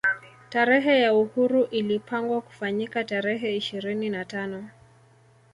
[0.49, 4.69] Tarehe ya uhuru ilapangwa kufanyika tarehe ishirini na tano